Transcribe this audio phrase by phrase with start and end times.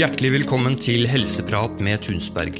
[0.00, 2.54] Hjertelig velkommen til Helseprat med Tunsberg.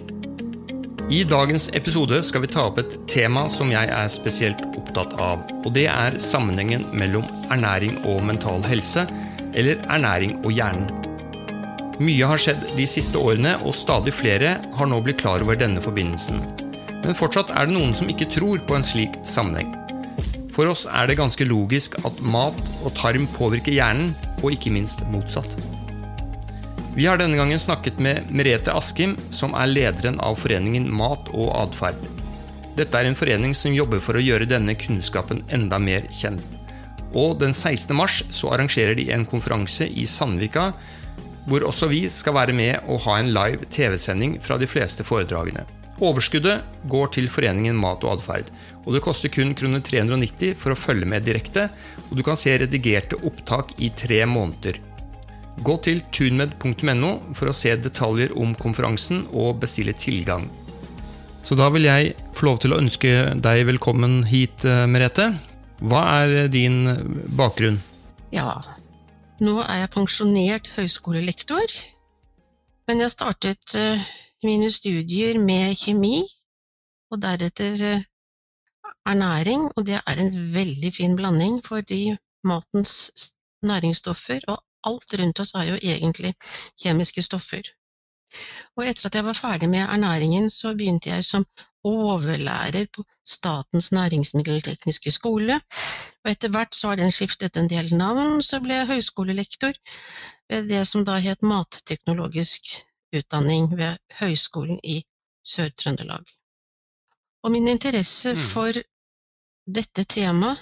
[1.08, 5.46] I dagens episode skal vi ta opp et tema som jeg er spesielt opptatt av.
[5.62, 9.06] Og det er sammenhengen mellom ernæring og mental helse,
[9.56, 10.92] eller ernæring og hjernen.
[11.96, 15.80] Mye har skjedd de siste årene, og stadig flere har nå blitt klar over denne
[15.80, 16.44] forbindelsen.
[17.06, 19.72] Men fortsatt er det noen som ikke tror på en slik sammenheng.
[20.52, 25.08] For oss er det ganske logisk at mat og tarm påvirker hjernen, og ikke minst
[25.08, 25.69] motsatt.
[27.00, 31.54] Vi har denne gangen snakket med Merete Askim, som er lederen av foreningen Mat og
[31.56, 31.96] atferd.
[32.76, 36.44] Dette er en forening som jobber for å gjøre denne kunnskapen enda mer kjent.
[37.16, 37.96] Og den 16.
[37.96, 40.74] mars så arrangerer de en konferanse i Sandvika,
[41.48, 45.64] hvor også vi skal være med og ha en live TV-sending fra de fleste foredragene.
[46.04, 48.52] Overskuddet går til foreningen Mat og atferd,
[48.84, 51.70] og det koster kun kroner 390 for å følge med direkte,
[52.10, 54.84] og du kan se redigerte opptak i tre måneder.
[55.60, 60.46] Gå til tunmed.no for å se detaljer om konferansen og bestille tilgang.
[61.44, 63.10] Så da vil jeg få lov til å ønske
[63.44, 65.34] deg velkommen hit, eh, Merete.
[65.80, 66.84] Hva er din
[67.36, 67.80] bakgrunn?
[68.32, 68.60] Ja,
[69.40, 71.76] nå er jeg pensjonert høyskolelektor.
[72.88, 74.00] Men jeg startet uh,
[74.44, 76.24] mine studier med kjemi,
[77.12, 78.02] og deretter uh,
[79.08, 79.68] ernæring.
[79.76, 83.32] Og det er en veldig fin blanding, fordi matens
[83.64, 86.34] næringsstoffer og alt rundt oss er jo egentlig
[86.82, 87.62] kjemiske stoffer.
[88.78, 91.46] Og etter at jeg var ferdig med ernæringen, så begynte jeg som
[91.84, 95.56] overlærer på Statens næringsmiddeltekniske skole,
[96.24, 99.72] og etter hvert så har den skiftet en del navn, så ble jeg høyskolelektor
[100.50, 102.70] ved det som da het matteknologisk
[103.16, 105.02] utdanning ved Høgskolen i
[105.46, 106.24] Sør-Trøndelag.
[107.42, 108.38] Og min interesse Mm.
[108.52, 108.72] for
[109.66, 110.58] dette temaet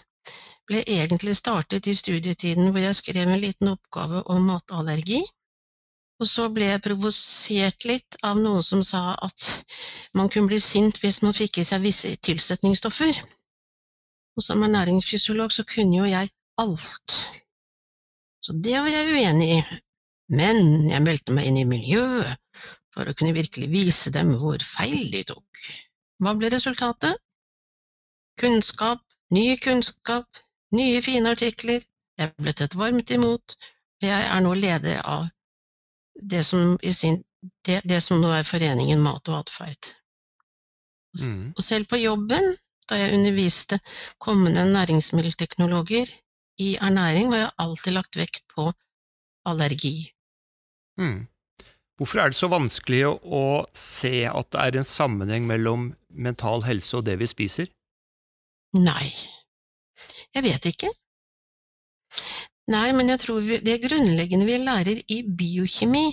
[0.68, 5.22] ble egentlig startet i studietiden hvor jeg skrev en liten oppgave om matallergi.
[6.18, 9.50] Og så ble jeg provosert litt av noen som sa at
[10.18, 13.20] man kunne bli sint hvis man fikk i seg visse tilsetningsstoffer.
[14.38, 17.18] Og som ernæringsfysiolog så kunne jo jeg alt.
[18.42, 19.60] Så det var jeg uenig i.
[20.28, 22.36] Men jeg meldte meg inn i miljøet
[22.94, 25.62] for å kunne virkelig vise dem hvor feil de tok.
[26.18, 27.14] Hva ble resultatet?
[28.38, 29.00] Kunnskap,
[29.34, 30.26] ny kunnskap,
[30.76, 31.84] nye fine artikler.
[32.18, 33.54] Jeg ble tatt varmt imot,
[34.02, 35.28] jeg er nå leder av
[36.18, 37.20] det som, i sin,
[37.66, 39.92] det, det som nå er Foreningen Mat og atferd.
[41.18, 41.54] Mm.
[41.54, 42.56] Og selv på jobben,
[42.90, 43.78] da jeg underviste
[44.22, 46.10] kommende næringsmiddelteknologer
[46.58, 48.70] i ernæring, har jeg alltid lagt vekt på
[49.46, 50.10] allergi.
[50.98, 51.26] Mm.
[51.98, 56.98] Hvorfor er det så vanskelig å se at det er en sammenheng mellom mental helse
[56.98, 57.70] og det vi spiser?
[58.78, 59.10] Nei,
[60.38, 60.90] jeg vet ikke.
[62.72, 66.06] Nei, men jeg tror vi, det grunnleggende vi lærer i biokjemi,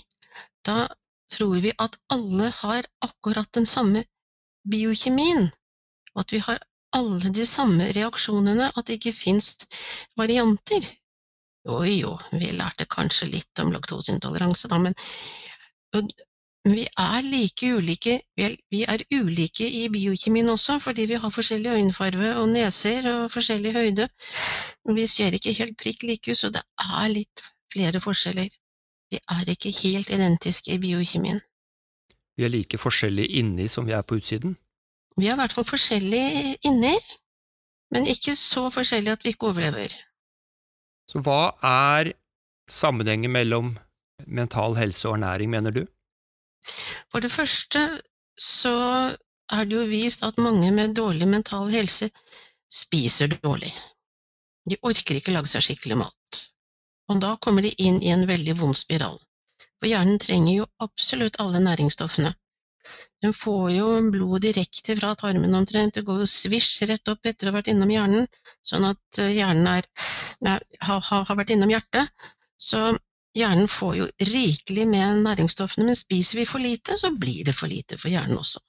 [0.66, 0.86] da
[1.32, 4.06] tror vi at alle har akkurat den samme
[4.72, 5.50] biokjemien,
[6.16, 6.62] at vi har
[6.96, 9.56] alle de samme reaksjonene, at det ikke fins
[10.18, 10.86] varianter.
[11.66, 14.96] Jo, jo, vi lærte kanskje litt om laktoseintoleranse, da, men
[16.66, 22.32] vi er like ulike, vi er, ulike i biokjemien også, fordi vi har forskjellig øyenfarve
[22.42, 24.08] og neser og forskjellig høyde.
[24.96, 27.44] Vi ser ikke helt prikk like ut, så det er litt
[27.74, 28.50] flere forskjeller.
[29.14, 31.42] Vi er ikke helt identiske i biokjemien.
[32.38, 34.58] Vi er like forskjellige inni som vi er på utsiden.
[35.18, 36.96] Vi er i hvert fall forskjellige inni,
[37.94, 39.94] men ikke så forskjellige at vi ikke overlever.
[41.08, 42.16] Så hva er
[42.68, 43.76] sammenhengen mellom
[44.26, 45.86] mental helse og ernæring, mener du?
[47.12, 47.84] For det første
[48.40, 48.76] så
[49.54, 52.10] er det jo vist at mange med dårlig mental helse
[52.72, 53.72] spiser dårlig.
[54.70, 56.42] De orker ikke lage seg skikkelig mat.
[57.12, 59.20] Og da kommer de inn i en veldig vond spiral.
[59.80, 62.34] For hjernen trenger jo absolutt alle næringsstoffene.
[63.24, 67.48] Den får jo blod direkte fra tarmen omtrent, det går jo svisj rett opp etter
[67.48, 68.28] å ha vært innom hjernen,
[68.62, 69.88] sånn at eh, hjernen er,
[70.46, 70.60] nei,
[70.90, 72.12] har, har, vært innom hjertet.
[72.62, 72.82] Så
[73.36, 77.72] hjernen får jo rikelig med næringsstoffene, men spiser vi for lite, så blir det for
[77.72, 78.62] lite for hjernen også.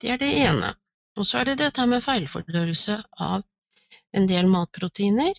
[0.00, 0.74] Det er det ene.
[1.16, 3.44] Og så er det dette med feilfordøyelse av
[4.18, 5.34] en del matproteiner,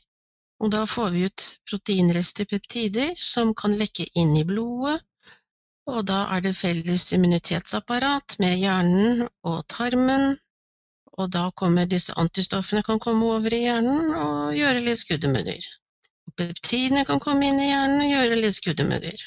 [0.64, 5.02] og da får vi ut proteinrester peptider som kan lekke inn i blodet,
[5.86, 10.38] og da er det felles immunitetsapparat med hjernen og tarmen,
[11.16, 15.68] og da kommer disse antistoffene kan komme over i hjernen og gjøre litt skuddemudder.
[16.36, 19.22] Peptidene kan komme inn i hjernen og gjøre litt skuddemødder.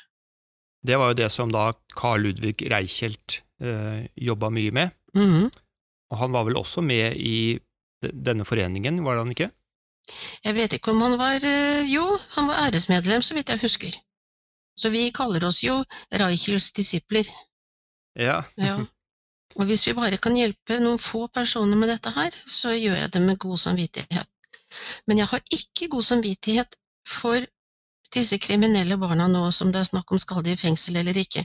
[0.89, 4.95] Det var jo det som da Carl Ludvig Reichelt eh, jobba mye med.
[5.17, 5.49] Mhm.
[6.09, 7.59] Og han var vel også med i
[8.01, 9.51] denne foreningen, var han ikke?
[10.45, 12.05] Jeg vet ikke om han var eh, Jo,
[12.37, 13.99] han var æresmedlem, så vidt jeg husker.
[14.79, 15.83] Så vi kaller oss jo
[16.15, 17.29] Reichels disipler.
[18.17, 18.43] Ja.
[18.57, 18.79] Ja.
[19.59, 23.13] Og hvis vi bare kan hjelpe noen få personer med dette her, så gjør jeg
[23.15, 24.29] det med god samvittighet.
[25.07, 26.77] Men jeg har ikke god samvittighet
[27.09, 27.45] for
[28.15, 31.45] disse kriminelle barna nå som det er snakk om skal de i fengsel eller ikke.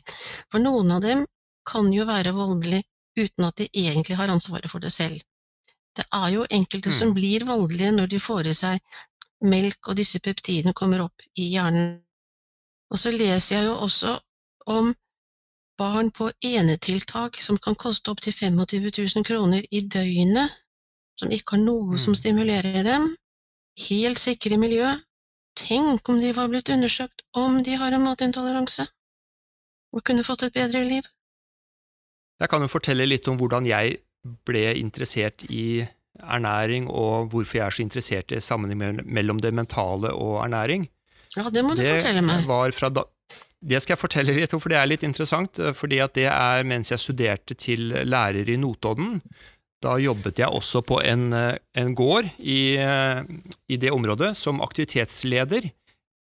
[0.51, 1.25] For noen av dem
[1.69, 2.83] kan jo være voldelige
[3.19, 5.19] uten at de egentlig har ansvaret for det selv.
[5.95, 6.97] Det er jo enkelte Mm.
[6.99, 8.79] som blir voldelige når de får i seg
[9.43, 11.99] melk og disse peptidene kommer opp i hjernen.
[12.91, 14.15] Og så leser jeg jo også
[14.67, 14.93] om
[15.77, 20.51] barn på enetiltak som kan koste opptil 25 000 kroner i døgnet,
[21.19, 22.19] som ikke har noe som Mm.
[22.21, 23.15] stimulerer dem.
[23.89, 24.89] Helt sikre miljø.
[25.59, 28.87] Tenk om de var blitt undersøkt om de har en matintoleranse,
[29.93, 31.05] og kunne fått et bedre liv.
[32.41, 33.99] Jeg kan jo fortelle litt om hvordan jeg
[34.47, 35.85] ble interessert i
[36.23, 40.87] ernæring, og hvorfor jeg er så interessert i sammenhengen mellom det mentale og ernæring.
[41.37, 43.05] Ja, det må du det fortelle meg.
[43.63, 45.59] Det skal jeg fortelle litt om, for det er litt interessant.
[45.59, 49.21] eh, fordi at det er mens jeg studerte til lærer i Notodden.
[49.83, 53.23] Da jobbet jeg også på en, eh, en gård i, eh,
[53.67, 55.71] i det området som aktivitetsleder.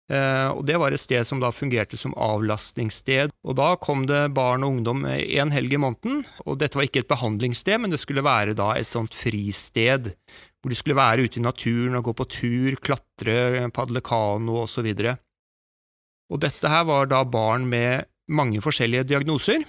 [0.09, 3.31] Eh, og Det var et sted som da fungerte som avlastningssted.
[3.44, 6.25] Og Da kom det barn og ungdom en helg i måneden.
[6.45, 10.15] og Dette var ikke et behandlingssted, men det skulle være da et sånt fristed.
[10.62, 15.18] Hvor de skulle være ute i naturen og gå på tur, klatre, padle kano osv.
[16.31, 19.63] Og dette her var da barn med mange forskjellige diagnoser.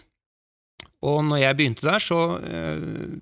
[1.03, 3.21] Og når jeg begynte der, så eh,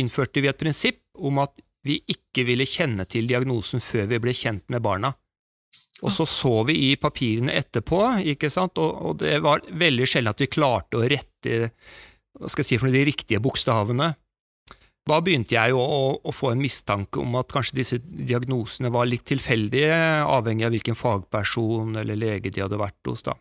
[0.00, 1.54] innførte vi et prinsipp om at
[1.84, 5.12] vi ikke ville kjenne til diagnosen før vi ble kjent med barna.
[6.04, 8.00] Og så så vi i papirene etterpå,
[8.34, 11.70] ikke sant, og, og det var veldig sjelden at vi klarte å rette
[12.34, 14.10] hva skal jeg si for de riktige bokstavene.
[15.04, 19.06] Da begynte jeg jo å, å få en mistanke om at kanskje disse diagnosene var
[19.06, 19.94] litt tilfeldige,
[20.24, 23.26] avhengig av hvilken fagperson eller lege de hadde vært hos.
[23.26, 23.36] da.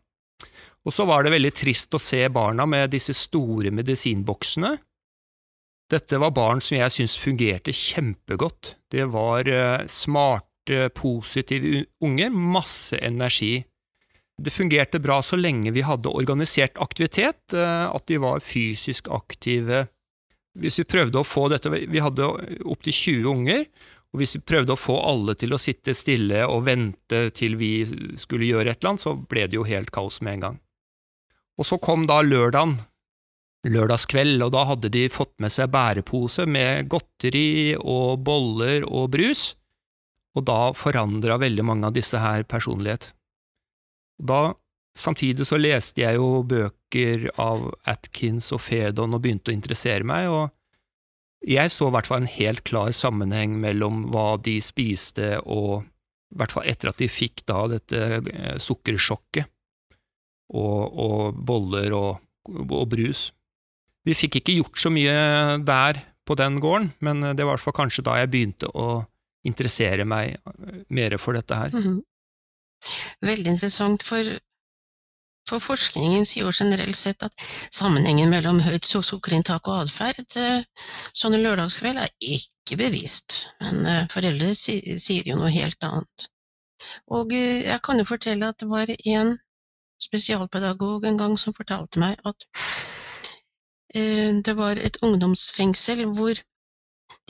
[0.83, 4.75] Og så var det veldig trist å se barna med disse store medisinboksene.
[5.94, 8.75] Dette var barn som jeg syntes fungerte kjempegodt.
[8.90, 13.60] Det var eh, smarte, positive unger, masse energi.
[14.42, 19.86] Det fungerte bra så lenge vi hadde organisert aktivitet, eh, at de var fysisk aktive.
[20.57, 22.30] Hvis vi prøvde å få dette Vi hadde
[22.69, 23.66] opptil 20 unger,
[24.13, 27.74] og hvis vi prøvde å få alle til å sitte stille og vente til vi
[28.22, 30.60] skulle gjøre et eller annet, så ble det jo helt kaos med en gang.
[31.57, 32.80] Og så kom da lørdagen,
[33.63, 39.54] lørdagskveld, og da hadde de fått med seg bærepose med godteri og boller og brus,
[40.36, 43.12] og da forandra veldig mange av disse her personlighet.
[44.19, 44.54] Da,
[44.98, 50.30] samtidig så leste jeg jo bøker av Atkins og Fedon og begynte å interessere meg,
[50.30, 50.51] og
[51.44, 55.83] jeg så i hvert fall en helt klar sammenheng mellom hva de spiste og
[56.33, 59.50] i hvert fall etter at de fikk da dette eh, sukkersjokket
[60.56, 62.24] og, og boller og,
[62.63, 63.27] og brus.
[64.07, 65.13] Vi fikk ikke gjort så mye
[65.63, 69.03] der på den gården, men det var i hvert fall kanskje da jeg begynte å
[69.47, 70.38] interessere meg
[70.91, 71.71] mer for dette her.
[71.75, 72.01] Mhm.
[73.23, 74.27] Veldig interessant, for,
[75.47, 80.65] for forskningen sier generelt sett at sammenhengen mellom høyt su- sukkerinntak og atferd eh,
[81.15, 86.27] sånn en lørdagskveld er ikke bevist, men eh, foreldre sier jo noe helt annet.
[87.07, 89.37] Og eh, jeg kan jo fortelle at det var en
[90.04, 92.68] spesialpedagog en gang som fortalte meg at eh,
[93.94, 96.40] det var et ungdomsfengsel hvor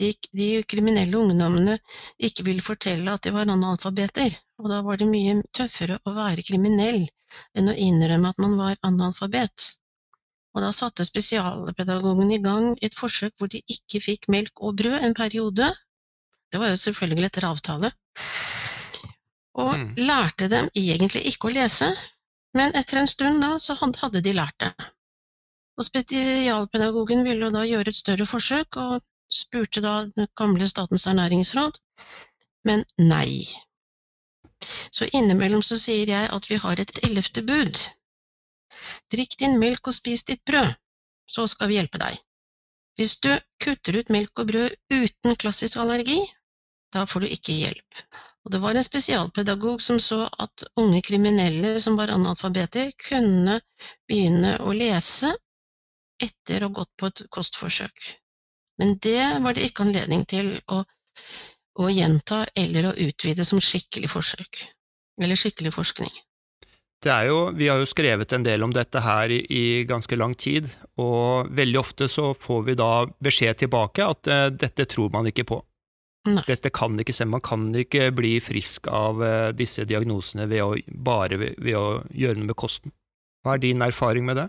[0.00, 1.76] de, de kriminelle ungdommene
[2.18, 6.44] ikke ville fortelle at de var analfabeter, og da var det mye tøffere å være
[6.46, 7.04] kriminell
[7.58, 9.74] enn å innrømme at man var analfabet.
[10.54, 15.02] Og da satte spesialpedagogen i gang et forsøk hvor de ikke fikk melk og brød
[15.02, 15.66] en periode.
[16.50, 17.90] Det var jo selvfølgelig etter avtale.
[19.54, 19.94] Og Mm.
[19.96, 21.90] lærte dem egentlig ikke å lese,
[22.54, 24.72] men etter en stund da så hadde de lært det.
[25.78, 29.02] Og spesialpedagogen ville da gjøre et større forsøk, og
[29.32, 31.78] spurte da det gamle Statens ernæringsråd,
[32.68, 33.42] men nei.
[34.94, 37.80] Så innimellom så sier jeg at vi har et ellevte bud.
[39.12, 40.70] Drikk din melk og spis ditt brød,
[41.30, 42.20] så skal vi hjelpe deg.
[42.94, 43.32] Hvis du
[43.64, 46.20] kutter ut melk og brød uten klassisk allergi,
[46.94, 48.04] da får du ikke hjelp.
[48.44, 53.58] Og det var en spesialpedagog som så at unge kriminelle som var analfabeter, kunne
[54.08, 55.32] begynne å lese
[56.22, 58.12] etter å ha gått på et kostforsøk.
[58.78, 60.82] Men det var det ikke anledning til å,
[61.78, 64.64] å gjenta eller å utvide som skikkelig forsøk,
[65.22, 66.14] eller skikkelig forskning.
[67.04, 70.16] Det er jo, vi har jo skrevet en del om dette her i, i ganske
[70.16, 75.12] lang tid, og veldig ofte så får vi da beskjed tilbake at uh, dette tror
[75.12, 75.60] man ikke på.
[76.24, 76.40] Nei.
[76.48, 77.36] Dette kan ikke stemme.
[77.36, 81.86] Man kan ikke bli frisk av uh, disse diagnosene ved å, bare ved, ved å
[82.08, 82.94] gjøre noe med kosten.
[83.44, 84.48] Hva er din erfaring med det?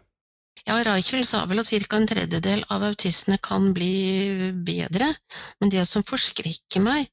[0.63, 1.97] Ja, Reichel sa vel at ca.
[1.97, 5.11] en tredjedel av autistene kan bli bedre,
[5.59, 7.11] men det som forskrekker meg,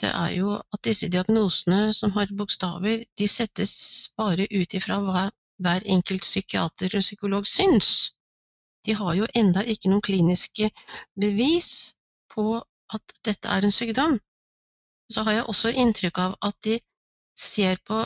[0.00, 3.72] det er jo at disse diagnosene som har bokstaver, de settes
[4.18, 5.28] bare ut ifra hva
[5.60, 8.12] hver enkelt psykiater og psykolog syns.
[8.86, 10.70] De har jo enda ikke noen kliniske
[11.20, 11.70] bevis
[12.32, 12.46] på
[12.94, 14.16] at dette er en sykdom.
[15.12, 16.78] Så har jeg også inntrykk av at de
[17.36, 18.00] ser på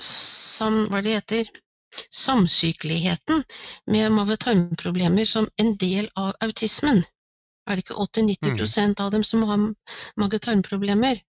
[0.00, 1.50] sam, hva det heter,
[2.10, 3.44] samsykeligheten
[3.86, 7.04] med mave-tarmproblemer som en del av autismen.
[7.68, 9.60] Er det ikke 80-90 av dem som har
[10.20, 11.22] mage-tarmproblemer?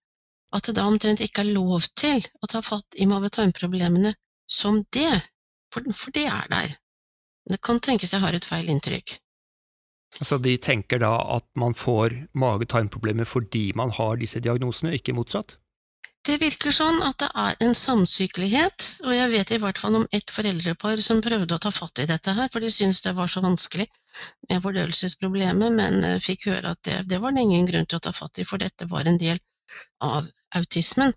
[0.55, 4.13] At det da omtrent ikke er lov til å ta fatt i mave-tarmproblemene
[4.47, 5.11] som det,
[5.73, 6.75] for, det er der.
[7.49, 9.17] Det kan tenkes jeg har et feil inntrykk.
[10.19, 15.57] Altså De tenker da at man får mage-tarmproblemer fordi man har disse diagnosene, ikke motsatt?
[16.25, 20.05] Det virker sånn at det er en samsykelighet, og jeg vet i hvert fall om
[20.17, 23.29] ett foreldrepar som prøvde å ta fatt i dette her, for de syntes det var
[23.29, 23.85] så vanskelig
[24.49, 28.05] med fordøyelsesproblemet, men eh, fikk høre at det, det var det ingen grunn til å
[28.07, 29.37] ta fatt i, for dette var en del
[30.07, 30.25] av
[30.57, 31.13] autismen.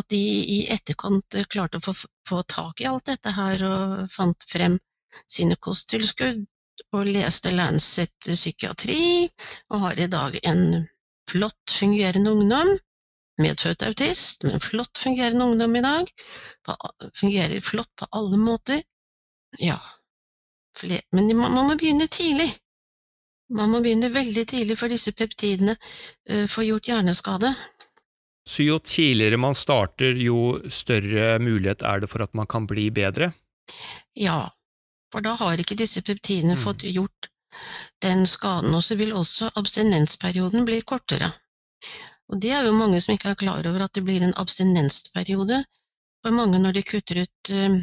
[0.00, 0.18] At de
[0.56, 1.94] i etterkant eh, klarte å få,
[2.26, 4.74] få tak i alt dette her og fant frem
[5.30, 6.42] sine kosttilskudd
[6.98, 9.30] og leste Lancet psykiatri,
[9.70, 10.82] og har i dag en
[11.30, 12.74] flott fungerende ungdom
[13.42, 16.10] medfødt autist, men flott fungerende ungdom i dag.
[17.18, 18.82] Fungerer flott på alle måter.
[19.58, 19.78] Ja,
[21.14, 22.50] men man må begynne tidlig.
[23.54, 27.52] Man må begynne veldig tidlig, for disse peptidene uh, får gjort hjerneskade.
[28.48, 32.90] Så jo tidligere man starter, jo større mulighet er det for at man kan bli
[32.92, 33.30] bedre?
[34.18, 34.50] Ja,
[35.12, 36.64] for da har ikke disse peptidene mm.
[36.64, 37.30] fått gjort
[38.04, 41.30] den skaden, og så vil også abstinensperioden bli kortere.
[42.32, 45.60] Og det er jo mange som ikke er klar over at det blir en abstinensperiode
[46.24, 47.76] for mange når de kutter ut uh,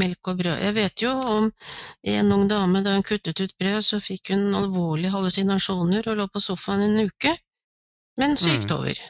[0.00, 0.62] melk og brød.
[0.64, 1.50] Jeg vet jo om
[2.14, 6.28] en ung dame da hun kuttet ut brød, så fikk hun alvorlige hallusinasjoner og lå
[6.32, 7.34] på sofaen en uke,
[8.20, 8.78] men så gikk det mm.
[8.78, 9.02] over.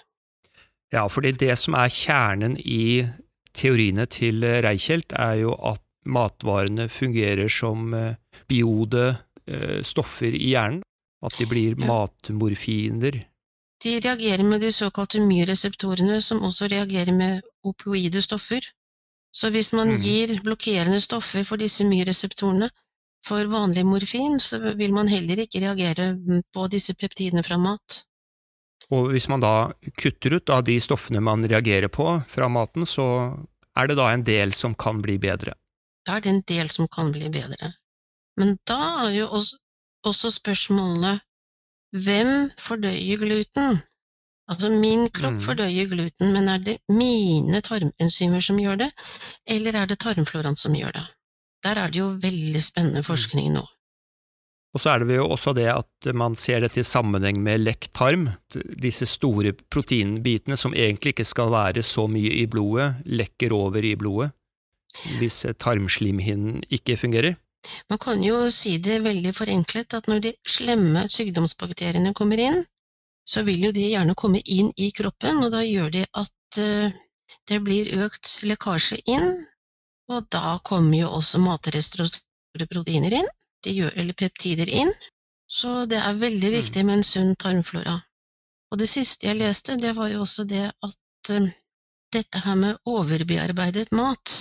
[0.90, 3.06] Ja, fordi det som er kjernen i
[3.54, 8.16] teoriene til Reichelt, er jo at matvarene fungerer som eh,
[8.48, 9.04] biode
[9.46, 10.82] eh, stoffer i hjernen.
[11.20, 11.84] At de blir ja.
[13.80, 18.66] De reagerer med de såkalte mye-reseptorene, som også reagerer med opioide stoffer.
[19.32, 19.98] Så hvis man mm.
[20.04, 22.68] gir blokkerende stoffer for disse mye-reseptorene
[23.26, 26.12] for vanlig morfin, så vil man heller ikke reagere
[26.52, 28.02] på disse peptidene fra mat.
[28.90, 29.70] Og hvis man da
[30.02, 33.06] kutter ut av de stoffene man reagerer på fra maten, så
[33.78, 35.54] er det da en del som kan bli bedre?
[36.06, 37.74] Da er det en del som kan bli bedre.
[38.40, 39.60] Men da er jo også,
[40.06, 41.22] også spørsmålet
[41.92, 43.80] hvem fordøyer gluten?
[44.50, 45.42] Altså, min kropp mm.
[45.46, 48.90] fordøyer gluten, men er det mine tarmenzymer som gjør det,
[49.46, 51.04] eller er det tarmfloraen som gjør det?
[51.64, 53.08] Der er det jo veldig spennende mm.
[53.10, 53.66] forskning nå.
[54.70, 57.88] Og så er det jo også det at man ser dette i sammenheng med lekk
[57.96, 58.28] tarm.
[58.54, 63.96] Disse store proteinbitene som egentlig ikke skal være så mye i blodet, lekker over i
[63.98, 64.30] blodet
[65.20, 67.36] hvis tarmslimhinnen ikke fungerer.
[67.92, 72.60] Man kan jo si det veldig forenklet at når de slemme sykdomsbakteriene kommer inn,
[73.30, 76.98] så vil jo de gjerne komme inn i kroppen, og da gjør de at uh,
[77.50, 79.28] det blir økt lekkasje inn,
[80.10, 83.28] og da kommer jo også matrester og store proteiner inn,
[83.66, 84.90] gjør, eller peptider inn,
[85.50, 86.56] så det er veldig mm.
[86.56, 87.98] viktig med en sunn tarmflora.
[88.70, 91.50] Og det siste jeg leste, det var jo også det at uh,
[92.14, 94.38] dette her med overbearbeidet mat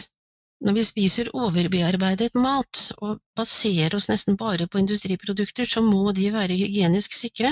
[0.66, 6.32] når vi spiser overbearbeidet mat og baserer oss nesten bare på industriprodukter, så må de
[6.36, 7.52] være hygienisk sikre,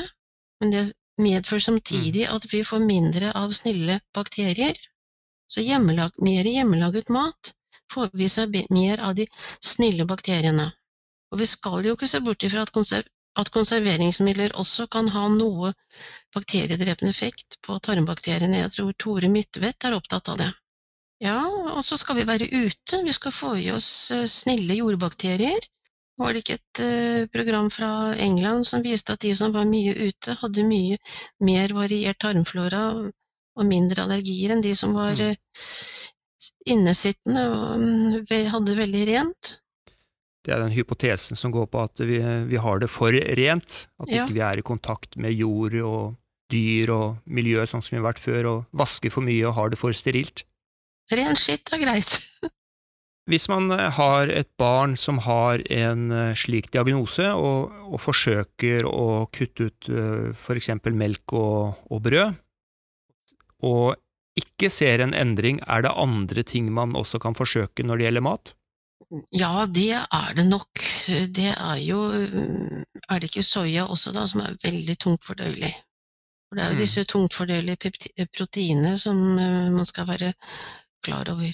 [0.62, 0.84] men det
[1.22, 2.36] medfører samtidig mm.
[2.36, 4.76] at vi får mindre av snille bakterier.
[5.48, 7.54] Så hjemmelag, mer hjemmelaget mat
[7.94, 9.28] får vi seg mer av de
[9.64, 10.68] snille bakteriene.
[11.32, 13.08] Og vi skal jo ikke se bort ifra at, konserv
[13.40, 15.72] at konserveringsmidler også kan ha noe
[16.36, 18.64] bakteriedrepende effekt på tarmbakteriene.
[18.64, 20.52] Jeg tror Tore Midtvedt er opptatt av det.
[21.24, 23.02] Ja, og så skal vi være ute.
[23.06, 25.66] Vi skal få i oss eh, snille jordbakterier.
[26.18, 29.94] Var det ikke et uh, program fra England som viste at de som var mye
[30.08, 30.98] ute, hadde mye
[31.46, 35.38] mer variert tarmflora og mindre allergier enn de som var uh,
[36.66, 38.18] innesittende og um,
[38.50, 39.54] hadde veldig rent?
[40.42, 42.18] Det er den hypotesen som går på at vi,
[42.50, 43.84] vi har det for rent.
[44.02, 44.26] At ja.
[44.26, 46.02] ikke vi er i kontakt med jord og
[46.50, 49.74] dyr og miljø sånn som vi har vært før, og vasker for mye og har
[49.74, 50.47] det for sterilt.
[51.12, 52.20] Ren skitt er greit.
[53.28, 59.28] hvis man har et barn som har en eh, slik diagnose, og, og forsøker å
[59.36, 59.90] kutte ut
[60.34, 60.72] f.eks.
[60.88, 62.38] melk og, og, brød,
[63.68, 63.98] og
[64.40, 68.28] ikke ser en endring, er det andre ting man også kan forsøke når det gjelder
[68.30, 68.54] mat?
[69.32, 70.82] Ja, det er det nok.
[71.08, 75.72] Det er jo Er det ikke soya også, da, som er veldig tungt fordøyelig?
[76.48, 76.82] For det er jo mm.
[76.82, 80.34] disse tungt fordøyelige proteinene som man skal være
[81.06, 81.54] klar over.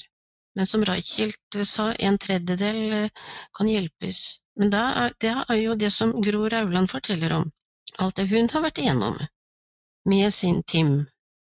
[0.55, 3.09] Men som Reichelt sa, en tredjedel eh,
[3.57, 4.23] kan hjelpes.
[4.59, 7.47] Men det er, det er jo det som Gro Rauland forteller om.
[7.99, 9.17] Alt det hun har vært igjennom
[10.09, 10.93] med sin Tim.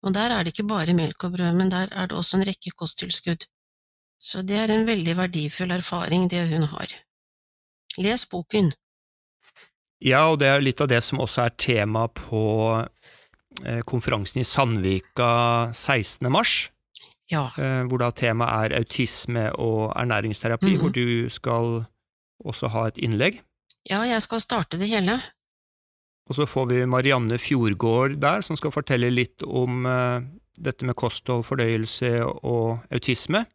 [0.05, 2.47] Og der er det ikke bare melk og brød, men der er det også en
[2.47, 3.47] rekke kosttilskudd.
[4.21, 6.93] Så det er en veldig verdifull erfaring, det hun har.
[7.97, 8.71] Les boken.
[10.03, 12.43] Ja, og det er litt av det som også er tema på
[13.63, 16.29] eh, konferansen i Sandvika 16.
[16.31, 16.55] mars.
[17.31, 17.47] Ja.
[17.57, 20.81] Eh, hvor da temaet er autisme og ernæringsterapi, mm -hmm.
[20.81, 21.85] hvor du skal
[22.45, 23.41] også ha et innlegg.
[23.89, 25.19] Ja, jeg skal starte det hele.
[26.29, 30.21] Og så får vi Marianne Fjordgård der, som skal fortelle litt om uh,
[30.57, 33.45] dette med kosthold, fordøyelse og autisme.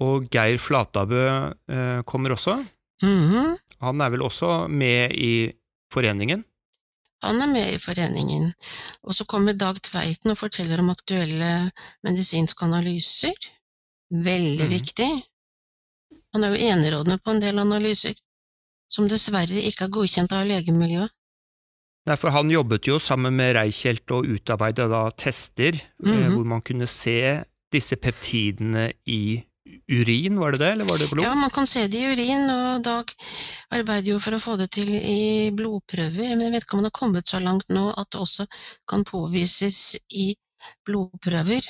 [0.00, 1.24] Og Geir Flatabø
[1.72, 2.58] uh, kommer også.
[3.02, 3.56] Mm -hmm.
[3.80, 5.52] Han er vel også med i
[5.92, 6.44] foreningen?
[7.26, 8.52] Han er med i foreningen.
[9.02, 11.70] Og så kommer Dag Tveiten og forteller om aktuelle
[12.06, 13.34] medisinske analyser.
[14.10, 14.72] Veldig mm.
[14.72, 15.10] viktig.
[16.34, 18.14] Han er jo enerådende på en del analyser,
[18.90, 21.12] som dessverre ikke er godkjent av legemiljøet.
[22.08, 26.34] Nei, for han jobbet jo sammen med Reichelt og utarbeidet da tester mm -hmm.
[26.34, 29.44] hvor man kunne se disse peptidene i
[29.88, 31.24] urin, var det det, eller var det blod?
[31.24, 33.12] Ja, man kan se det i urin, og Dag
[33.74, 36.92] arbeider jo for å få det til i blodprøver, men jeg vet ikke om det
[36.92, 38.48] har kommet så langt nå at det også
[38.88, 40.30] kan påvises i
[40.86, 41.68] blodprøver.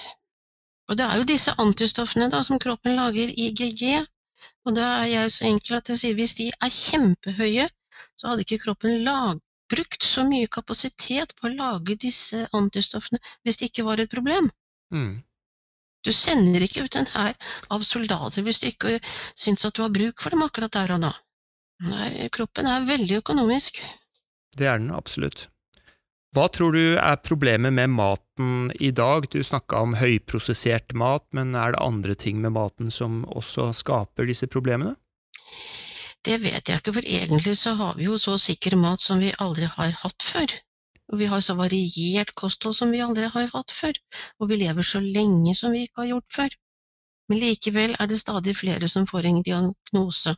[0.88, 3.99] Og det er jo disse antistoffene da, som kroppen lager i GG,
[4.67, 7.69] og da er jeg så enkel at jeg sier hvis de er kjempehøye,
[8.19, 9.38] så hadde ikke kroppen lag,
[9.69, 14.49] brukt så mye kapasitet på å lage disse antistoffene hvis det ikke var et problem.
[14.95, 15.19] Mm.
[16.07, 17.35] Du sender ikke ut en hær
[17.75, 18.99] av soldater hvis du ikke
[19.34, 21.13] syns at du har bruk for dem akkurat der og da.
[21.89, 23.82] Nei, kroppen er veldig økonomisk.
[24.58, 25.47] Det er den absolutt.
[26.37, 29.28] Hva tror du er problemet med maten i dag?
[29.32, 34.28] Du snakka om høyprosessert mat, men er det andre ting med maten som også skaper
[34.28, 34.95] disse problemene?
[36.26, 39.32] Det vet jeg ikke, for egentlig så har vi jo så sikker mat som vi
[39.39, 40.52] aldri har hatt før.
[41.08, 43.97] Og vi har så variert kosthold som vi aldri har hatt før,
[44.38, 46.58] og vi lever så lenge som vi ikke har gjort før.
[47.28, 50.34] Men likevel er det stadig flere som får en diagnose.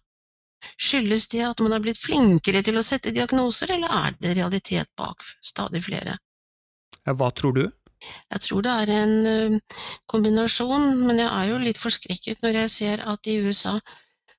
[0.77, 4.91] Skyldes det at man er blitt flinkere til å sette diagnoser, eller er det realitet
[4.99, 6.19] bak stadig flere?
[7.07, 7.65] Ja, hva tror du?
[8.33, 9.59] Jeg tror det er en
[10.11, 13.75] kombinasjon, men jeg er jo litt forskrekket når jeg ser at i USA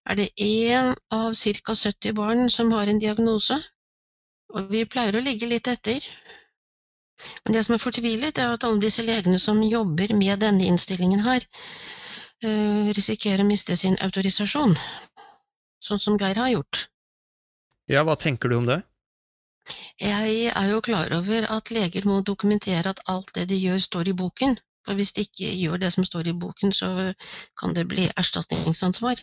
[0.10, 1.76] er det én av ca.
[1.78, 3.58] 70 barn som har en diagnose,
[4.52, 6.06] og vi pleier å ligge litt etter.
[7.46, 11.24] Men det som er fortvilet, er at alle disse legene som jobber med denne innstillingen
[11.26, 11.46] her,
[12.46, 14.78] uh, risikerer å miste sin autorisasjon,
[15.82, 16.88] sånn som Geir har gjort.
[17.92, 18.82] Ja, hva tenker du om det?
[20.02, 24.10] Jeg er jo klar over at leger må dokumentere at alt det de gjør, står
[24.10, 24.58] i boken.
[24.86, 26.88] For hvis de ikke gjør det som står i boken, så
[27.62, 29.22] kan det bli erstatningsansvar.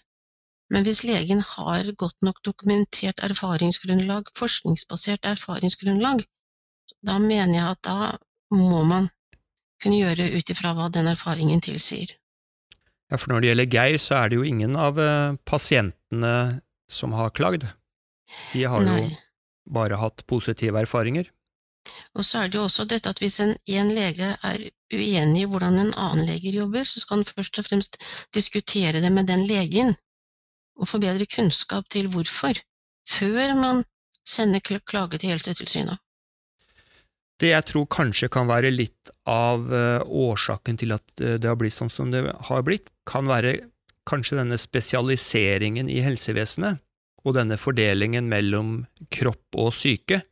[0.71, 6.23] Men hvis legen har godt nok dokumentert erfaringsgrunnlag, forskningsbasert erfaringsgrunnlag,
[7.05, 7.98] da mener jeg at da
[8.55, 9.09] må man
[9.83, 12.14] kunne gjøre ut ifra hva den erfaringen tilsier.
[13.09, 17.14] Ja, for når det gjelder Geir, så er det jo ingen av eh, pasientene som
[17.16, 17.64] har klagd.
[18.53, 19.01] De har Nei.
[19.01, 21.31] jo bare hatt positive erfaringer.
[22.18, 25.48] Og så er det jo også dette at hvis en, en lege er uenig i
[25.48, 27.96] hvordan en annen lege jobber, så skal han først og fremst
[28.37, 29.94] diskutere det med den legen,
[30.77, 32.61] og få bedre kunnskap til hvorfor,
[33.09, 33.83] før man
[34.29, 35.96] sender klage til Helsetilsynet.
[37.38, 41.59] Det jeg tror kanskje kan være litt av uh, årsaken til at uh, det har
[41.61, 43.61] blitt sånn som det har blitt, kan være
[44.09, 46.81] kanskje denne spesialiseringen i helsevesenet,
[47.27, 50.22] og denne fordelingen mellom kropp og syke.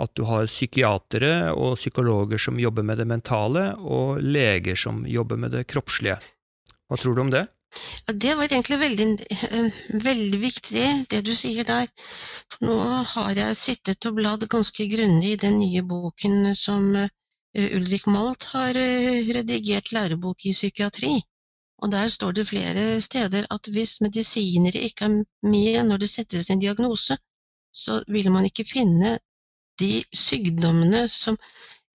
[0.00, 5.38] At du har psykiatere og psykologer som jobber med det mentale, og leger som jobber
[5.40, 6.18] med det kroppslige.
[6.88, 7.46] Hva tror du om det?
[8.06, 11.88] Ja, Det var egentlig veldig, eh, veldig viktig, det du sier der.
[12.52, 12.78] For nå
[13.12, 17.08] har jeg sittet og bladd ganske grundig i den nye boken som eh,
[17.78, 21.14] Ulrik Malt har eh, redigert lærebok i psykiatri.
[21.82, 26.50] Og der står det flere steder at hvis medisinere ikke er med når det settes
[26.50, 27.16] en diagnose,
[27.74, 29.18] så vil man ikke finne
[29.80, 31.36] de sykdommene som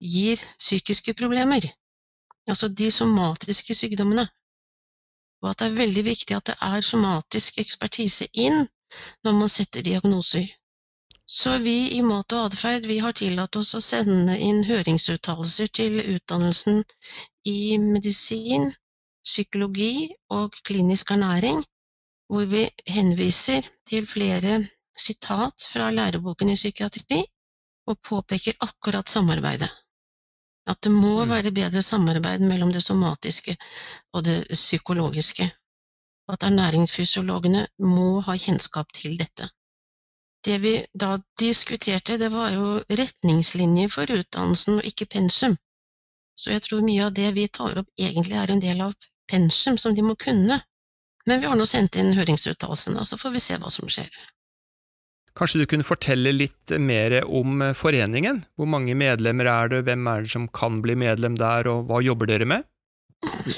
[0.00, 1.64] gir psykiske problemer.
[2.48, 4.26] Altså de somatiske sykdommene.
[5.42, 8.64] Og at det er veldig viktig at det er somatisk ekspertise inn
[9.24, 10.48] når man setter diagnoser.
[11.30, 16.82] Så vi i Mat og atferd har tillatt oss å sende inn høringsuttalelser til utdannelsen
[17.46, 18.72] i medisin,
[19.22, 21.62] psykologi og klinisk ernæring,
[22.26, 24.58] hvor vi henviser til flere
[24.98, 27.22] sitat fra læreboken i psykiatri
[27.86, 29.70] og påpeker akkurat samarbeidet.
[30.70, 31.30] At det må Mm.
[31.34, 33.56] være bedre samarbeid mellom det somatiske
[34.14, 35.50] og det psykologiske.
[36.28, 39.48] Og at ernæringsfysiologene må ha kjennskap til dette.
[40.44, 42.66] Det vi da diskuterte, det var jo
[43.00, 45.56] retningslinjer for utdannelsen og ikke pensum.
[46.36, 48.94] Så jeg tror mye av det vi tar opp egentlig er en del av
[49.28, 50.60] pensum som de må kunne.
[51.26, 54.08] Men vi har nå sendt inn høringsuttalelsene, så får vi se hva som skjer.
[55.38, 58.42] Kanskje du kunne fortelle litt mer om foreningen?
[58.58, 62.00] Hvor mange medlemmer er det, hvem er det som kan bli medlem der, og hva
[62.04, 62.66] jobber dere med?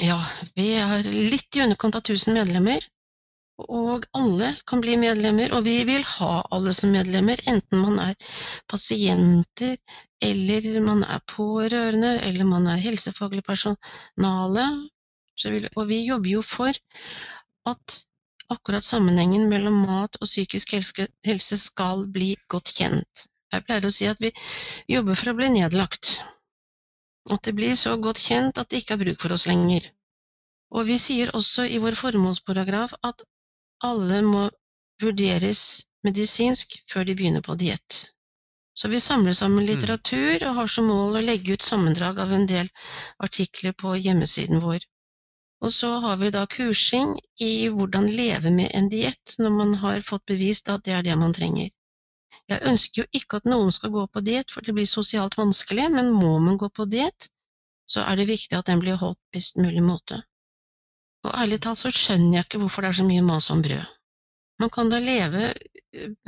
[0.02, 0.18] Ja,
[0.58, 2.84] vi er litt i underkant av 1000 medlemmer,
[3.62, 8.38] og alle kan bli medlemmer, og vi vil ha alle som medlemmer, enten man er
[8.70, 9.76] pasienter,
[10.22, 14.66] eller man er pårørende, eller man er helsefaglig personale.
[15.76, 16.76] Og vi jobber jo for
[17.70, 18.00] at
[18.52, 23.26] akkurat sammenhengen mellom mat og psykisk helse, skal bli godt kjent.
[23.52, 24.30] Jeg pleier å si at vi
[24.94, 26.14] jobber for å bli nedlagt.
[27.30, 29.84] At det blir så godt kjent at det ikke er bruk for oss lenger.
[30.72, 33.26] Og vi sier også i vår formålsparagraf at
[33.84, 34.46] alle må
[35.02, 35.62] vurderes
[36.06, 37.98] medisinsk før de begynner på diett.
[38.74, 42.46] Så vi samler sammen litteratur og har som mål å legge ut sammendrag av en
[42.48, 42.70] del
[43.26, 44.80] artikler på hjemmesiden vår.
[45.62, 50.02] Og så har vi da kursing i hvordan leve med en diett når man har
[50.06, 51.70] fått bevist at det er det man trenger.
[52.50, 55.86] Jeg ønsker jo ikke at noen skal gå på diett, for det blir sosialt vanskelig,
[55.94, 57.28] men må man gå på diett,
[57.86, 60.18] så er det viktig at den blir holdt på best mulig måte.
[61.22, 63.86] Og ærlig talt så skjønner jeg ikke hvorfor det er så mye mas om brød.
[64.62, 65.52] Man kan da leve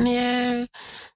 [0.03, 0.69] med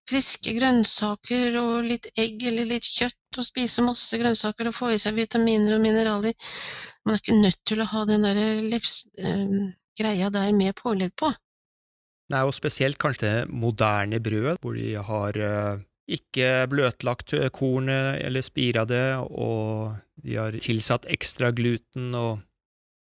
[0.09, 5.00] friske grønnsaker og litt egg eller litt kjøtt og spise masse grønnsaker og få i
[5.02, 6.37] seg vitaminer og mineraler.
[7.09, 9.53] Man er ikke nødt til å ha den der lefs, eh,
[9.97, 11.33] greia der med pålegg på.
[12.29, 15.81] Nei, og spesielt kanskje det moderne brødet, hvor de har eh,
[16.18, 22.42] ikke bløtlagt kornet eller spira det, og de har tilsatt ekstra gluten og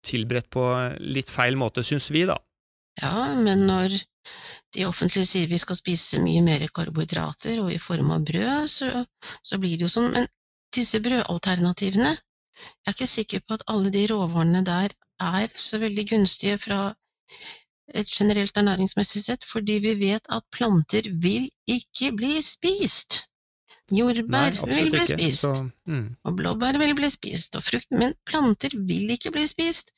[0.03, 0.67] tilberedt på
[0.99, 2.41] litt feil måte, syns vi, da.
[2.99, 3.95] Ja, men når
[4.75, 9.05] de offentlige sier vi skal spise mye mer karbohydrater og i form av brød, så,
[9.47, 10.11] så blir det jo sånn.
[10.17, 10.29] Men
[10.75, 12.12] disse brødalternativene,
[12.62, 16.81] jeg er ikke sikker på at alle de råvarene der er så veldig gunstige fra
[17.94, 23.22] et generelt ernæringsmessig sett, fordi vi vet at planter vil ikke bli spist.
[23.92, 25.53] Jordbær vil bli spist, Så,
[25.87, 26.05] mm.
[26.25, 29.92] og blåbær vil bli spist, og frukt, men planter vil ikke bli spist.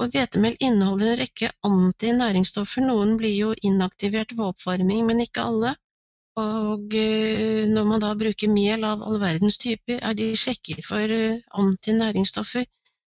[0.00, 5.74] Og hvetemel inneholder en rekke antinæringsstoffer, noen blir jo inaktivert ved oppvarming, men ikke alle.
[6.40, 11.12] Og eh, når man da bruker mel av all verdens typer, er de sjekket for
[11.16, 12.66] eh, antinæringsstoffer?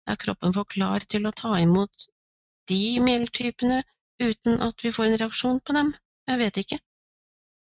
[0.09, 2.07] Er kroppen for klar til å ta imot
[2.69, 3.81] de meltypene
[4.23, 5.93] uten at vi får en reaksjon på dem?
[6.29, 6.79] Jeg vet ikke.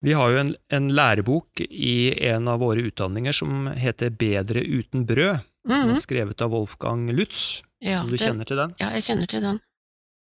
[0.05, 1.97] Vi har jo en, en lærebok i
[2.31, 5.99] en av våre utdanninger som heter Bedre uten brød, Mhm.
[6.01, 7.61] skrevet av Wolfgang Lutz.
[7.85, 8.71] Ja, du kjenner til den?
[8.81, 9.59] ja, jeg kjenner til den.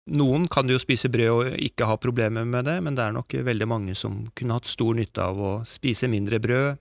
[0.08, 3.34] Noen kan jo spise brød og ikke ha problemer med det, men det er nok
[3.46, 6.78] veldig mange som kunne hatt stor nytte av å spise mindre brød,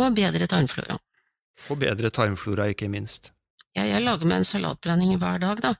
[0.00, 0.96] Og bedre tarmflora.
[1.70, 3.30] og bedre tarmflora, ikke minst.
[3.76, 5.74] Ja, jeg lager meg en salatblanding hver dag, da.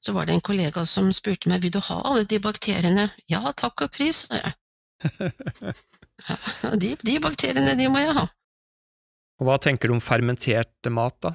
[0.00, 3.10] Så var det en kollega som spurte meg vil du ha alle de bakteriene.
[3.28, 4.54] Ja, takk og pris, sa jeg.
[6.28, 8.28] Ja, de, de bakteriene, de må jeg ha.
[9.42, 11.32] Og hva tenker du om fermentert mat, da?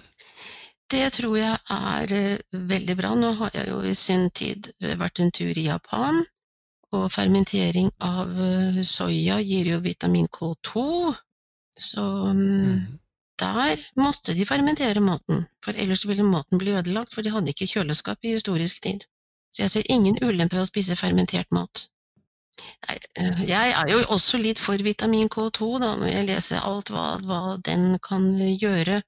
[0.89, 3.13] Det tror jeg er eh, veldig bra.
[3.17, 6.23] Nå har jeg jo i sin tid eh, vært en tur i Japan,
[6.97, 10.86] og fermentering av eh, soya gir jo vitamin K2,
[11.78, 12.80] så mm,
[13.43, 17.69] der måtte de fermentere maten, for ellers ville maten bli ødelagt, for de hadde ikke
[17.75, 19.06] kjøleskap i historisk tid.
[19.54, 21.86] Så jeg ser ingen ulempe ved å spise fermentert mat.
[23.47, 27.41] Jeg er jo også litt for vitamin K2, da, når jeg leser alt hva, hva
[27.69, 29.04] den kan gjøre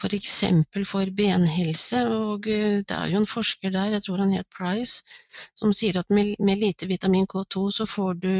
[0.00, 4.34] for eksempel for benhelse, og eh, det er jo en forsker der, jeg tror han
[4.36, 5.02] het Price,
[5.58, 8.32] som sier at med, med lite vitamin K2 så får du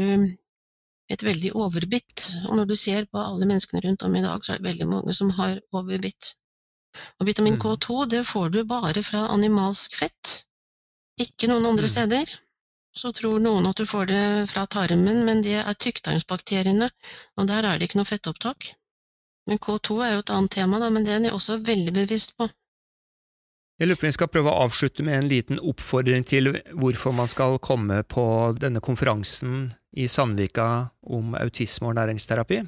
[1.09, 2.27] et veldig overbitt.
[2.47, 4.87] Og når du ser på alle menneskene rundt om i dag, så er det veldig
[4.87, 6.35] mange som har overbitt.
[7.19, 7.61] Og vitamin Mhm.
[7.63, 10.45] K2 det får du bare fra animalsk fett,
[11.19, 11.93] ikke noen andre Mhm.
[11.95, 12.35] steder.
[12.95, 16.89] Så tror noen at du får det fra tarmen, men det er tykktarmsbakteriene,
[17.37, 18.73] og der er det ikke noe fettopptak.
[19.49, 22.35] Men K2 er jo et annet tema, da, men det er jeg også veldig bevisst
[22.37, 22.47] på.
[23.79, 27.15] Jeg lurer på om vi skal prøve å avslutte med en liten oppfordring til hvorfor
[27.15, 28.25] man skal komme på
[28.59, 30.67] denne konferansen i Sandvika
[31.07, 32.59] om autisme og næringsterapi.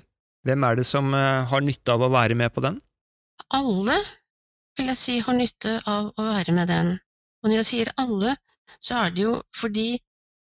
[0.47, 2.79] Hvem er det som eh, har nytte av å være med på den?
[3.53, 3.97] Alle,
[4.79, 6.95] vil jeg si, har nytte av å være med den.
[7.43, 8.33] Og når jeg sier alle,
[8.79, 9.99] så er det jo fordi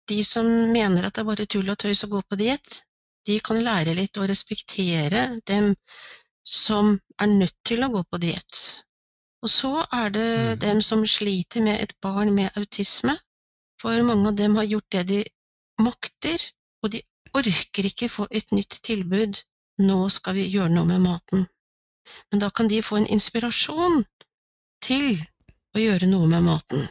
[0.10, 2.82] de som mener at det er bare tull og tøys å gå på diett,
[3.28, 5.74] de kan lære litt å respektere dem
[6.48, 8.60] som er nødt til å gå på diett.
[9.44, 10.60] Og så er det Mm.
[10.60, 13.18] dem som sliter med et barn med autisme.
[13.82, 15.24] For mange av dem har gjort det de
[15.80, 16.40] makter,
[16.84, 17.02] og de
[17.34, 19.44] orker ikke få et nytt tilbud.
[19.80, 21.48] Nå skal vi gjøre noe med maten.
[22.32, 24.06] Men da kan de få en inspirasjon
[24.82, 25.22] til
[25.76, 26.88] å gjøre noe med maten.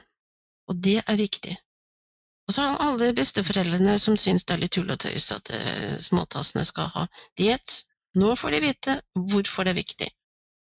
[0.68, 1.56] Og det er viktig.
[2.46, 5.96] Og så har alle besteforeldrene som syns det er litt tull og tøys at eh,
[6.02, 7.06] småtassene skal ha
[7.38, 7.80] diett.
[8.16, 9.00] Nå får de vite
[9.32, 10.08] hvorfor det er viktig.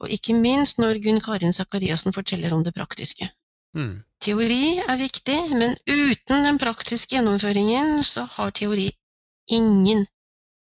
[0.03, 3.27] Og ikke minst når Gunn Karin Sakariassen forteller om det praktiske.
[3.75, 3.97] Mm.
[4.23, 8.87] Teori er viktig, men uten den praktiske gjennomføringen så har teori
[9.51, 10.05] ingen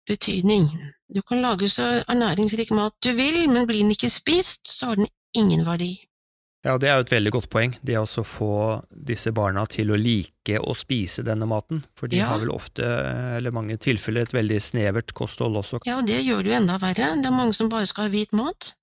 [0.08, 0.70] betydning.
[1.14, 5.02] Du kan lage så ernæringsrik mat du vil, men blir den ikke spist, så har
[5.02, 5.92] den ingen verdi.
[6.64, 8.50] Ja, det er jo et veldig godt poeng, det å få
[8.90, 11.82] disse barna til å like å spise denne maten.
[12.00, 12.28] For de Ja.
[12.30, 12.84] har vel ofte,
[13.36, 15.82] eller mange tilfeller, et veldig snevert kosthold også.
[15.86, 17.10] Ja, og det gjør det jo enda verre.
[17.20, 18.76] Det er mange som bare skal ha hvit mat.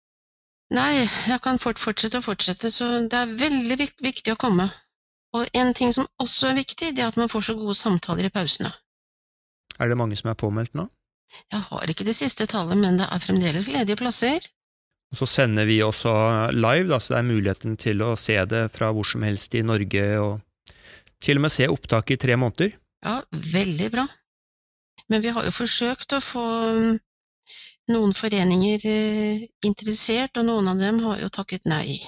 [0.71, 4.71] Nei, jeg kan fort fortsette og fortsette, så det er veldig viktig å komme.
[5.33, 8.25] Og en ting som også er viktig, det er at man får så gode samtaler
[8.27, 8.73] i pausene.
[9.81, 10.89] Er det mange som er påmeldt nå?
[11.51, 14.41] Jeg har ikke det siste tallet, men det er fremdeles ledige plasser.
[15.11, 16.13] Og så sender vi også
[16.55, 19.65] live, da, så det er muligheten til å se det fra hvor som helst i
[19.67, 20.77] Norge, og
[21.21, 22.77] til og med se opptaket i tre måneder.
[23.03, 24.07] Ja, veldig bra.
[25.11, 26.45] Men vi har jo forsøkt å få
[26.77, 27.01] mm,
[27.91, 31.99] noen foreninger eh, interessert, og noen av dem har jo takket nei.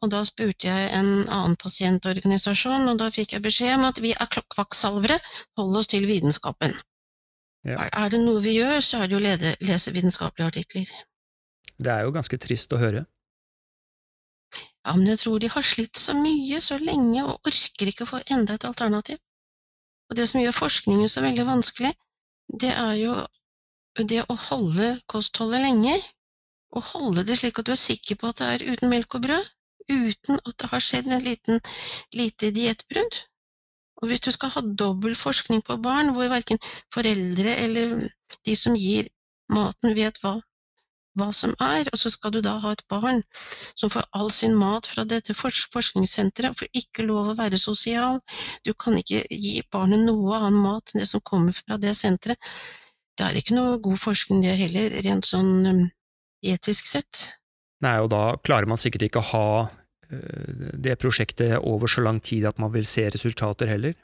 [0.00, 4.14] Og da spurte jeg en annen pasientorganisasjon, og da fikk jeg beskjed om at vi
[4.14, 5.18] er kvakksalvere,
[5.60, 6.76] hold oss til vitenskapen.
[7.66, 7.76] Ja.
[7.84, 10.92] Er, er det noe vi gjør, så er det jo å lese vitenskapelige artikler.
[11.76, 13.04] Det er jo ganske trist å høre.
[14.88, 18.12] Ja, men jeg tror de har slitt så mye så lenge og orker ikke å
[18.14, 19.18] få enda et alternativ.
[20.08, 21.92] Og det som gjør forskningen så veldig vanskelig,
[22.62, 23.16] det er jo
[24.08, 25.92] det å holde kostholdet lenge,
[26.72, 29.26] og holde det slik at du er sikker på at det er uten melk og
[29.26, 29.50] brød,
[29.88, 31.60] uten at det har skjedd en liten,
[32.16, 33.20] lite diettbrudd.
[34.00, 36.60] Og hvis du skal ha dobbel forskning på barn, hvor verken
[36.94, 37.96] foreldre eller
[38.46, 39.08] de som gir
[39.52, 40.38] maten, vet hva
[41.18, 43.22] hva som er, og så skal du da ha et barn
[43.78, 48.20] som får all sin mat fra dette forskningssenteret, og får ikke lov å være sosial.
[48.66, 52.40] Du kan ikke gi barnet noe annen mat enn det som kommer fra det senteret.
[53.18, 55.82] Det er ikke noe god forskning det heller, rent sånn um,
[56.46, 57.24] etisk sett.
[57.82, 59.48] Nei, og da klarer man sikkert ikke å ha
[60.10, 63.98] eh, det prosjektet over så lang tid at man vil se resultater heller.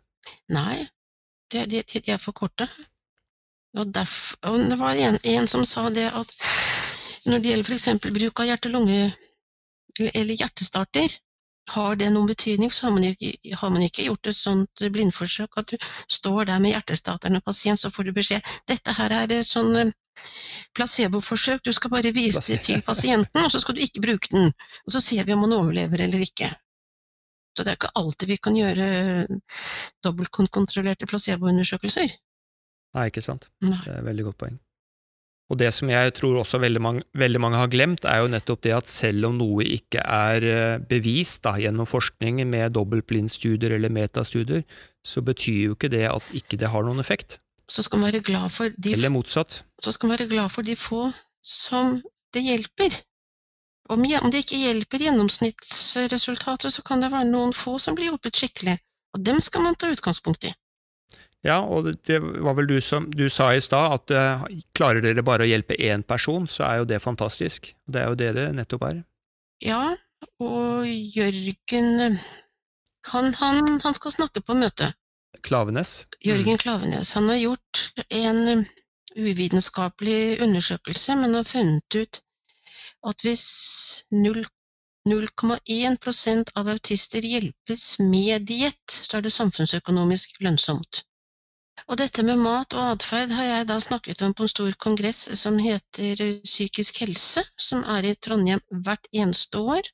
[0.55, 0.87] Nei,
[1.53, 2.69] det, de, de er for korte.
[3.75, 6.31] Og, derf, og det var en, en som sa det at
[7.27, 8.09] når det gjelder f.eks.
[8.19, 9.03] bruk av hjerte-lunge
[10.01, 11.13] eller, hjertestarter,
[11.71, 15.61] har det noen betydning, så har man, ikke, har man ikke gjort et sånt blindforsøk
[15.61, 15.77] at du
[16.13, 19.73] står der med hjertestarteren og pasient, så får du beskjed dette her er et sånn
[19.81, 19.95] eh,
[20.77, 24.53] placeboforsøk, du skal bare vise det til pasienten, og så skal du ikke bruke den.
[24.85, 26.53] Og så ser vi om man overlever eller ikke.
[27.55, 28.87] Så det er ikke alltid vi kan gjøre
[30.05, 32.13] dobbeltkontrollerte placeboundersøkelser.
[32.95, 33.49] Nei, ikke sant.
[33.65, 33.79] Nei.
[33.81, 34.59] Det er et veldig godt poeng.
[35.53, 38.63] Og det som jeg tror også veldig mange, veldig mange har glemt, er jo nettopp
[38.65, 43.93] det at selv om noe ikke er eh, bevist da, gjennom forskning med dobbeltblindstudier eller
[43.93, 44.65] metastudier,
[45.05, 47.39] så betyr jo ikke det at ikke det har noen effekt.
[47.69, 49.63] Så skal man være glad for de, Eller motsatt.
[49.85, 51.11] så skal man være glad for de få
[51.45, 52.01] som
[52.33, 52.97] det hjelper.
[53.93, 58.41] Om, om det ikke hjelper gjennomsnittsresultatet, så kan det være noen få som blir hjulpet
[58.41, 58.79] skikkelig.
[59.15, 60.53] Og dem skal man ta utgangspunkt i.
[61.45, 64.45] Ja, og det, var vel du som du sa i stad, at uh,
[64.77, 67.75] klarer dere bare å hjelpe én person, så er jo det fantastisk.
[67.85, 69.03] Det er jo det det nettopp er.
[69.65, 69.97] Ja,
[70.41, 72.19] og Jørgen
[73.13, 74.95] han, han, han skal snakke på møtet.
[75.45, 76.07] Klavenes.
[76.25, 77.13] Jørgen Klavenes.
[77.13, 78.67] Han har gjort en um,
[79.17, 82.21] uvitenskapelig undersøkelse, men har funnet ut
[83.05, 83.45] at hvis
[84.17, 91.05] 0,1% av autister hjelpes med diett, så er det samfunnsøkonomisk lønnsomt.
[91.85, 95.27] Og dette med mat og atferd har jeg da snakket om på en stor kongress
[95.37, 99.91] som heter Psykisk helse, som er i Trondheim hvert eneste år.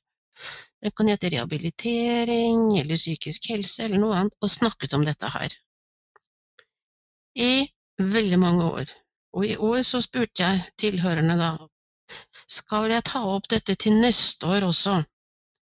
[0.81, 5.53] Det kan hete rehabilitering eller psykisk helse eller noe annet, og snakket om dette her.
[7.35, 7.67] I
[7.99, 8.95] veldig mange år.
[9.35, 11.51] Og i år så spurte jeg tilhørerne da,
[12.49, 14.97] skal jeg ta opp dette til neste år også?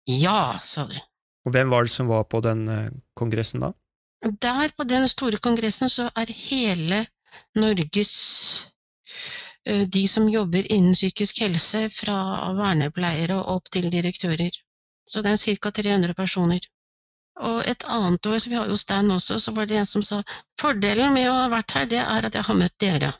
[0.09, 0.99] Ja, sa de.
[1.45, 3.71] Og hvem var det som var på den eh, kongressen da?
[4.21, 7.05] Der på den store kongressen så er hele
[7.55, 8.13] Norges
[9.65, 12.17] eh, de som jobber innen psykisk helse, fra
[12.57, 14.55] vernepleiere og opp til direktører.
[15.05, 15.71] Så det er ca.
[15.81, 16.63] 300 personer.
[17.35, 20.03] Og et annet år, så vi har jo stand også, så var det en som
[20.03, 20.21] sa
[20.61, 23.11] fordelen med å ha vært her, det er at jeg har møtt dere.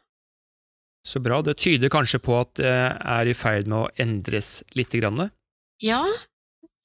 [1.06, 1.42] Så bra.
[1.46, 5.28] Det tyder kanskje på at det er i ferd med å endres lite grann?
[5.84, 6.02] Ja,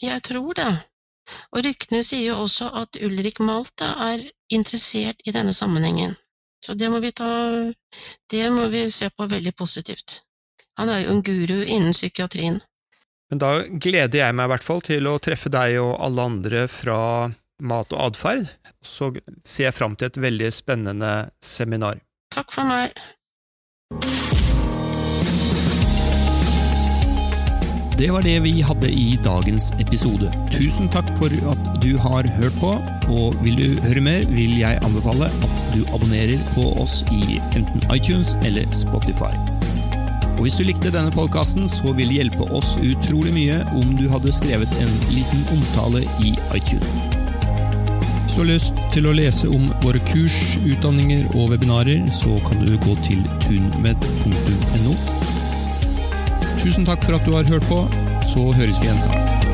[0.02, 0.72] jeg tror det.
[1.54, 6.16] Og ryktene sier jo også at Ulrik Malta er interessert i denne sammenhengen.
[6.64, 7.30] Så det må vi ta
[8.30, 10.20] Det må vi se på veldig positivt.
[10.78, 12.60] Han er jo en guru innen psykiatrien.
[13.30, 16.66] Men da gleder jeg meg i hvert fall til å treffe deg og alle andre
[16.68, 17.00] fra
[17.60, 18.48] Mat og atferd.
[18.80, 19.12] Så
[19.44, 21.12] ser jeg fram til et veldig spennende
[21.44, 22.00] seminar.
[22.32, 24.39] Takk for meg.
[28.00, 30.32] Det var det vi hadde i dagens episode.
[30.52, 32.70] Tusen takk for at du har hørt på,
[33.12, 37.84] og vil du høre mer, vil jeg anbefale at du abonnerer på oss i enten
[37.92, 39.36] iTunes eller Spotify.
[40.38, 44.08] Og Hvis du likte denne podkasten, så vil det hjelpe oss utrolig mye om du
[44.08, 46.88] hadde skrevet en liten omtale i iTunes.
[48.24, 52.64] Hvis du har lyst til å lese om våre kurs, utdanninger og webinarer, så kan
[52.64, 54.96] du gå til tunmed.no.
[56.60, 57.84] Tusen takk for at du har hørt på,
[58.28, 59.49] så høres vi igjen snart.